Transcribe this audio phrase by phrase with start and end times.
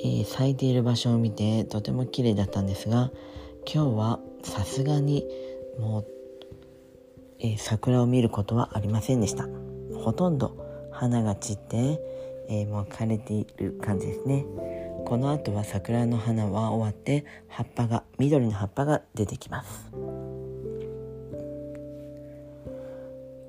[0.00, 3.10] えー、咲いている場所を見てとても綺麗だったんですが
[3.70, 5.26] 今日はさすがに
[5.78, 6.06] もう、
[7.40, 9.46] えー、桜を見ることはありませんでした。
[10.02, 10.56] ほとんど
[10.92, 12.00] 花が散って、
[12.48, 14.44] えー、もう枯れている感じですね。
[15.06, 19.90] この後は桜の花は終わって葉っぱが緑の葉っぱが出てきます。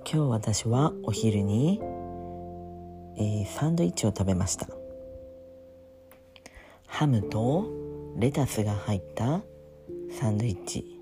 [0.07, 1.81] 今日私はお昼に
[3.17, 4.67] えー、サンドイッチを食べました。
[6.95, 7.65] ハムと
[8.15, 9.41] レタスが入った
[10.17, 11.01] サンドイッチ。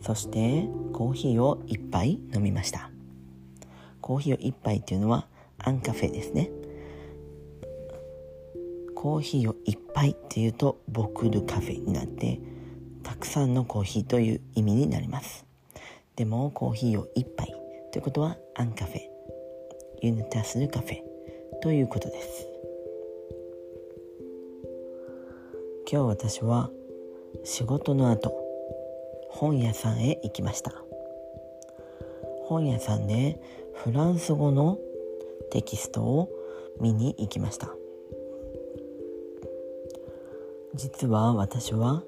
[0.00, 2.92] そしてコーヒーを1杯飲みました。
[4.00, 5.26] コーヒーを1杯っていうのは
[5.58, 6.50] アンカフェですね。
[8.94, 12.38] コーヒーを1杯っていうとボクルカフェになって
[13.02, 15.46] たくさんのコーヒーという意味になります。
[16.14, 17.52] でもコーヒーを1杯
[17.90, 19.00] ということはアンカフェ。
[20.02, 21.02] ユヌタスルカフェ
[21.60, 22.55] ということです。
[25.88, 26.70] 今日私は
[27.44, 28.34] 仕事の後
[29.30, 30.72] 本屋さんへ行きました。
[32.46, 33.38] 本屋さんで
[33.84, 34.78] フランス語の
[35.52, 36.28] テキストを
[36.80, 37.70] 見に行きました。
[40.74, 42.02] 実は私は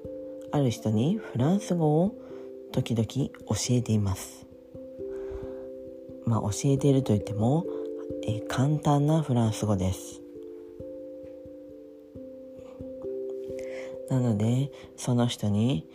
[0.51, 2.15] ある人にフランス語を
[2.73, 4.45] 時々教えています。
[6.25, 7.65] まあ教えていると言っても
[8.23, 10.21] え簡単なフランス語です。
[14.09, 15.87] なのでその人に、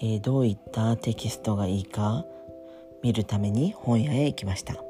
[0.00, 2.24] えどういったテキストがいいか
[3.02, 4.82] 見るために本屋へ行きました。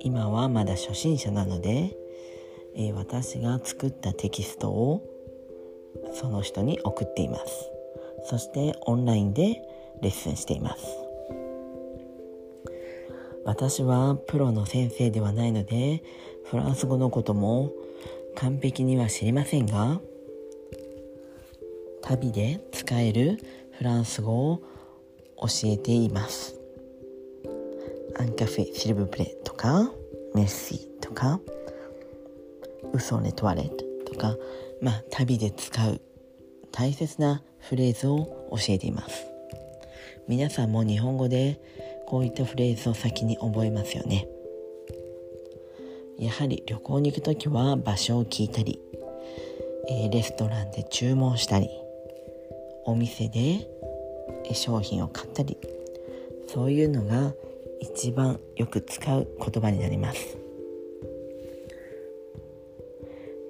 [0.00, 1.96] 今はまだ初心者なので、
[2.74, 5.04] え私が作ったテキストを
[6.14, 7.70] その人に送っています。
[8.24, 9.62] そしてオンラインで
[10.00, 11.08] レッスンしています。
[13.44, 16.02] 私はプロの先生ではないので
[16.44, 17.72] フランス語のことも
[18.34, 20.00] 完璧には知りませんが
[22.08, 23.38] 旅で使える
[23.76, 24.62] フランス語を
[25.42, 26.58] 教えています。
[28.18, 29.90] アンカフェシルブプレとか
[30.34, 31.38] メッシーとか
[32.94, 34.34] ウソネトワレットとか
[34.80, 36.00] まあ旅で使う
[36.72, 39.26] 大切なフレーズを教えています。
[40.28, 41.60] 皆さんも日本語で
[42.06, 44.26] こういったフレーズを先に覚えますよね。
[46.18, 48.80] やはり旅行に行く時は場所を聞いたり、
[49.90, 51.68] えー、レストランで注文したり
[52.84, 53.68] お店で
[54.52, 55.56] 商品を買ったり
[56.46, 57.32] そういうのが
[57.80, 60.36] 一番よく使う言葉になります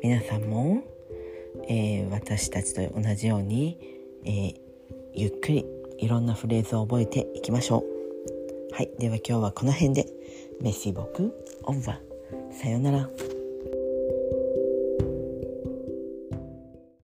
[0.02, 0.82] 皆さんも、
[1.68, 3.78] えー、私たちと同じように、
[4.24, 4.54] えー、
[5.14, 5.66] ゆっくり
[5.98, 7.98] いろんなフレーズを覚えていきましょう
[8.78, 8.90] はい。
[8.98, 10.06] では今日はこの辺で。
[10.60, 11.32] メッシーボク、
[11.64, 12.00] オンバ。
[12.52, 13.27] さよなら。